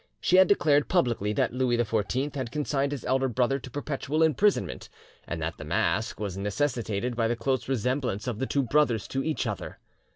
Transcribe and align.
She 0.19 0.37
had 0.37 0.47
declared 0.47 0.87
publicly 0.89 1.31
that 1.33 1.53
Louis 1.53 1.77
XIV 1.77 2.33
had 2.33 2.51
consigned 2.51 2.91
his 2.91 3.05
elder 3.05 3.27
brother 3.27 3.59
to 3.59 3.69
perpetual 3.69 4.23
imprisonment, 4.23 4.89
and 5.27 5.39
that 5.43 5.59
the 5.59 5.63
mask 5.63 6.19
was 6.19 6.39
necessitated 6.39 7.15
by 7.15 7.27
the 7.27 7.35
close 7.35 7.69
resemblance 7.69 8.25
of 8.25 8.39
the 8.39 8.47
two 8.47 8.63
brothers 8.63 9.07
to 9.09 9.23
each 9.23 9.45
other. 9.45 9.77